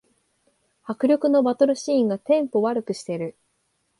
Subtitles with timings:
[0.81, 3.37] 迫力のバトルシーンがテンポ悪くしてる